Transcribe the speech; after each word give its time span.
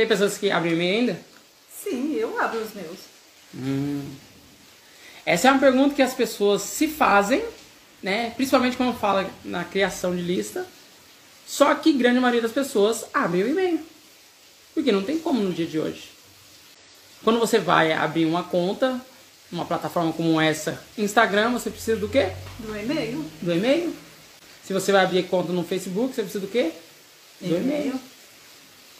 Tem 0.00 0.08
pessoas 0.08 0.38
que 0.38 0.50
abrem 0.50 0.72
e-mail 0.72 1.00
ainda? 1.00 1.20
Sim, 1.70 2.14
eu 2.14 2.40
abro 2.40 2.58
os 2.58 2.72
meus. 2.72 3.00
Hum. 3.54 4.02
Essa 5.26 5.48
é 5.48 5.50
uma 5.50 5.60
pergunta 5.60 5.94
que 5.94 6.00
as 6.00 6.14
pessoas 6.14 6.62
se 6.62 6.88
fazem, 6.88 7.44
né? 8.02 8.30
Principalmente 8.30 8.78
quando 8.78 8.98
fala 8.98 9.28
na 9.44 9.62
criação 9.62 10.16
de 10.16 10.22
lista. 10.22 10.66
Só 11.46 11.74
que 11.74 11.92
grande 11.92 12.18
maioria 12.18 12.40
das 12.40 12.50
pessoas 12.50 13.04
abre 13.12 13.42
o 13.42 13.48
e-mail. 13.48 13.78
Porque 14.72 14.90
não 14.90 15.02
tem 15.02 15.18
como 15.18 15.38
no 15.38 15.52
dia 15.52 15.66
de 15.66 15.78
hoje. 15.78 16.08
Quando 17.22 17.38
você 17.38 17.58
vai 17.58 17.92
abrir 17.92 18.24
uma 18.24 18.44
conta, 18.44 18.98
uma 19.52 19.66
plataforma 19.66 20.14
como 20.14 20.40
essa, 20.40 20.82
Instagram, 20.96 21.50
você 21.50 21.68
precisa 21.68 22.00
do 22.00 22.08
quê? 22.08 22.32
Do 22.58 22.74
e-mail. 22.74 23.22
Do 23.42 23.52
e-mail. 23.52 23.94
Se 24.64 24.72
você 24.72 24.92
vai 24.92 25.04
abrir 25.04 25.24
conta 25.24 25.52
no 25.52 25.62
Facebook, 25.62 26.14
você 26.14 26.22
precisa 26.22 26.40
do 26.40 26.50
quê? 26.50 26.72
Do 27.38 27.54
e-mail. 27.54 28.00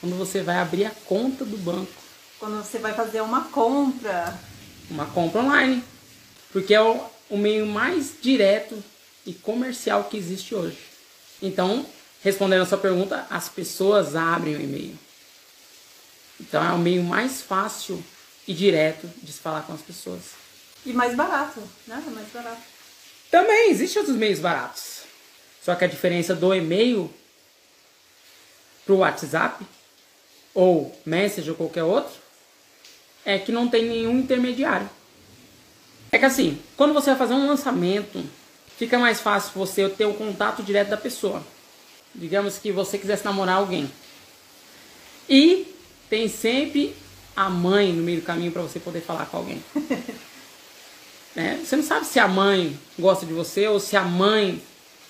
Quando 0.01 0.17
você 0.17 0.43
vai 0.43 0.57
abrir 0.57 0.87
a 0.87 0.91
conta 1.07 1.45
do 1.45 1.57
banco. 1.59 1.93
Quando 2.39 2.57
você 2.57 2.79
vai 2.79 2.95
fazer 2.95 3.21
uma 3.21 3.45
compra. 3.45 4.39
Uma 4.91 5.07
compra 5.07 5.43
online. 5.43 5.85
Porque 6.53 6.75
é 6.75 6.81
o, 6.81 7.05
o 7.29 7.37
meio 7.37 7.67
mais 7.67 8.15
direto 8.21 8.83
e 9.27 9.35
comercial 9.35 10.05
que 10.05 10.17
existe 10.17 10.55
hoje. 10.55 10.79
Então, 11.43 11.87
respondendo 12.23 12.63
a 12.63 12.67
sua 12.67 12.79
pergunta, 12.79 13.27
as 13.31 13.49
pessoas 13.49 14.17
abrem 14.17 14.57
o 14.57 14.61
e-mail. 14.61 14.99
Então 16.41 16.65
é 16.65 16.73
o 16.73 16.79
meio 16.79 17.03
mais 17.03 17.43
fácil 17.43 18.03
e 18.49 18.55
direto 18.55 19.07
de 19.23 19.31
se 19.31 19.39
falar 19.39 19.63
com 19.63 19.75
as 19.75 19.83
pessoas. 19.83 20.23
E 20.85 20.93
mais 20.93 21.15
barato, 21.15 21.63
né? 21.87 22.03
É 22.07 22.11
mais 22.11 22.29
barato. 22.33 22.63
Também 23.31 23.71
existem 23.71 24.01
outros 24.01 24.17
meios 24.17 24.41
baratos. 24.41 25.03
Só 25.63 25.75
que 25.75 25.85
a 25.85 25.89
diferença 25.89 26.35
do 26.35 26.55
e-mail 26.55 27.13
para 28.85 28.95
o 28.95 28.99
WhatsApp 28.99 29.65
ou 30.55 30.97
Message 31.05 31.51
ou 31.51 31.57
qualquer 31.57 31.85
outro 31.85 32.15
é 33.25 33.39
que 33.39 33.53
não 33.53 33.69
tem 33.69 33.85
nenhum 33.85 34.19
intermediário. 34.19 34.89
É 36.13 36.19
que 36.19 36.25
assim, 36.25 36.59
quando 36.77 36.93
você 36.93 37.11
vai 37.11 37.19
fazer 37.19 37.35
um 37.35 37.47
lançamento, 37.47 38.25
fica 38.77 38.99
mais 38.99 39.21
fácil 39.21 39.53
você 39.55 39.89
ter 39.89 40.07
o 40.07 40.15
contato 40.15 40.63
direto 40.63 40.89
da 40.89 40.97
pessoa. 40.97 41.43
Digamos 42.15 42.59
que 42.59 42.73
você 42.73 42.99
quisesse 42.99 43.25
namorar 43.25 43.57
alguém. 43.57 43.91
E 45.29 45.73
tem 46.09 46.29
sempre 46.29 46.97
a 47.37 47.49
mãe 47.49 47.93
no 47.93 48.03
meio 48.03 48.21
do 48.21 48.27
caminho 48.27 48.51
para 48.51 48.63
você 48.63 48.81
poder 48.81 49.01
falar 49.01 49.27
com 49.27 49.37
alguém. 49.37 49.63
é, 51.37 51.57
você 51.57 51.77
não 51.77 51.85
sabe 51.85 52.07
se 52.07 52.19
a 52.19 52.27
mãe 52.27 52.77
gosta 52.99 53.25
de 53.25 53.33
você 53.33 53.69
ou 53.69 53.79
se 53.79 53.97
a 53.97 54.03
mãe 54.03 54.61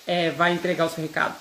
é, 0.05 0.29
vai 0.29 0.53
entregar 0.53 0.85
o 0.85 0.89
seu 0.89 1.01
recado. 1.01 1.35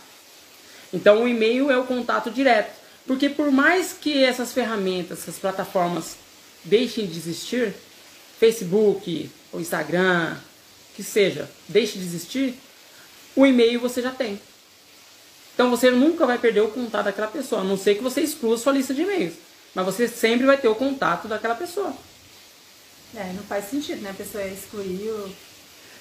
Então 0.92 1.22
o 1.22 1.28
e-mail 1.28 1.70
é 1.70 1.78
o 1.78 1.84
contato 1.84 2.30
direto. 2.30 2.79
Porque 3.06 3.28
por 3.28 3.50
mais 3.50 3.92
que 3.92 4.22
essas 4.22 4.52
ferramentas, 4.52 5.20
essas 5.20 5.38
plataformas 5.38 6.16
deixem 6.64 7.06
de 7.06 7.16
existir, 7.16 7.74
Facebook, 8.38 9.30
ou 9.52 9.60
Instagram, 9.60 10.36
que 10.94 11.02
seja, 11.02 11.50
deixe 11.68 11.98
de 11.98 12.04
existir, 12.04 12.54
o 13.34 13.46
e-mail 13.46 13.80
você 13.80 14.02
já 14.02 14.10
tem. 14.10 14.40
Então 15.54 15.70
você 15.70 15.90
nunca 15.90 16.26
vai 16.26 16.38
perder 16.38 16.60
o 16.60 16.68
contato 16.68 17.04
daquela 17.04 17.28
pessoa, 17.28 17.60
a 17.60 17.64
não 17.64 17.76
ser 17.76 17.94
que 17.94 18.02
você 18.02 18.20
exclua 18.20 18.56
sua 18.56 18.72
lista 18.72 18.94
de 18.94 19.02
e-mails. 19.02 19.34
Mas 19.74 19.84
você 19.84 20.08
sempre 20.08 20.46
vai 20.46 20.56
ter 20.56 20.68
o 20.68 20.74
contato 20.74 21.28
daquela 21.28 21.54
pessoa. 21.54 21.94
É, 23.14 23.32
não 23.32 23.42
faz 23.42 23.66
sentido, 23.66 24.00
né? 24.02 24.10
A 24.10 24.14
pessoa 24.14 24.44
excluir 24.44 25.08
o... 25.08 25.32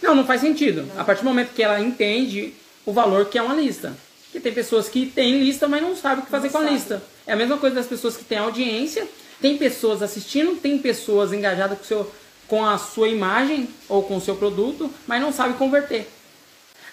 Não, 0.01 0.15
não 0.15 0.25
faz 0.25 0.41
sentido. 0.41 0.83
Não. 0.83 1.01
A 1.01 1.03
partir 1.03 1.23
do 1.23 1.29
momento 1.29 1.53
que 1.53 1.63
ela 1.63 1.79
entende 1.79 2.53
o 2.85 2.93
valor 2.93 3.25
que 3.25 3.37
é 3.37 3.41
uma 3.41 3.53
lista. 3.53 3.95
Porque 4.29 4.39
tem 4.39 4.53
pessoas 4.53 4.87
que 4.87 5.07
têm 5.07 5.39
lista, 5.39 5.67
mas 5.67 5.81
não 5.81 5.95
sabem 5.95 6.19
o 6.19 6.25
que 6.25 6.31
fazer 6.31 6.47
não 6.47 6.53
com 6.53 6.59
sabe. 6.59 6.69
a 6.69 6.73
lista. 6.73 7.03
É 7.25 7.33
a 7.33 7.35
mesma 7.35 7.57
coisa 7.57 7.75
das 7.75 7.87
pessoas 7.87 8.15
que 8.15 8.23
têm 8.23 8.37
audiência. 8.37 9.07
Tem 9.41 9.57
pessoas 9.57 10.03
assistindo, 10.03 10.55
tem 10.55 10.77
pessoas 10.77 11.33
engajadas 11.33 11.77
com, 11.79 11.83
seu, 11.83 12.11
com 12.47 12.65
a 12.65 12.77
sua 12.77 13.07
imagem 13.07 13.67
ou 13.87 14.03
com 14.03 14.17
o 14.17 14.21
seu 14.21 14.35
produto, 14.35 14.93
mas 15.07 15.21
não 15.21 15.33
sabe 15.33 15.55
converter. 15.55 16.07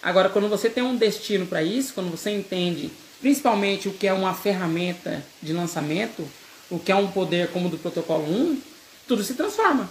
Agora, 0.02 0.28
quando 0.28 0.48
você 0.48 0.70
tem 0.70 0.82
um 0.82 0.96
destino 0.96 1.46
para 1.46 1.62
isso, 1.62 1.92
quando 1.92 2.10
você 2.10 2.30
entende 2.30 2.90
principalmente 3.20 3.88
o 3.88 3.92
que 3.92 4.06
é 4.06 4.12
uma 4.12 4.34
ferramenta 4.34 5.24
de 5.42 5.52
lançamento, 5.52 6.26
o 6.70 6.78
que 6.78 6.92
é 6.92 6.94
um 6.94 7.10
poder 7.10 7.48
como 7.48 7.66
o 7.66 7.70
do 7.70 7.78
protocolo 7.78 8.24
1, 8.24 8.60
tudo 9.08 9.22
se 9.22 9.34
transforma. 9.34 9.88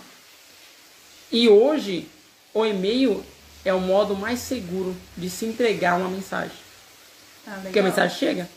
E 1.32 1.50
hoje, 1.50 2.08
o 2.54 2.66
e-mail 2.66 3.24
é 3.64 3.74
o 3.74 3.82
modo 3.82 4.16
mais 4.16 4.40
seguro 4.40 4.96
de 5.18 5.30
se 5.30 5.46
entregar 5.46 6.00
uma 6.00 6.10
mensagem. 6.10 6.65
Ah, 7.48 7.60
Porque 7.62 7.80
a 7.80 7.84
mensagem 7.84 8.18
chega. 8.18 8.50